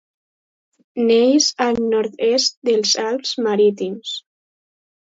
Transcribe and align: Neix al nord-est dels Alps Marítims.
Neix 1.09 1.51
al 1.67 1.79
nord-est 1.93 2.59
dels 2.73 2.97
Alps 3.07 3.39
Marítims. 3.49 4.19